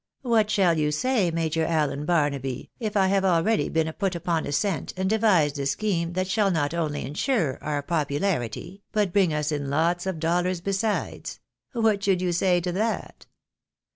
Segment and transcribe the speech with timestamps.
[0.33, 1.29] "What shall you say.
[1.29, 5.67] Major Allen Barnaby, if I have already been put upon a scent, and devised a
[5.67, 10.59] scheme that shall not only insure our popularity, but bring us in lots of dollars
[10.59, 11.39] besides;
[11.73, 13.27] what should you say to that